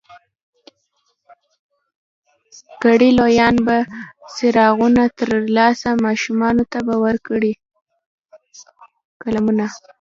کړي 2.83 3.09
لویان 3.19 3.55
به 3.65 3.77
څراغونه 4.35 5.03
ترې 5.17 5.17
ترلاسه، 5.43 5.89
ماشومانو 6.05 6.63
ته 6.71 6.79
به 6.87 6.95
ورکړي 7.05 7.53
قلمونه 9.21 9.67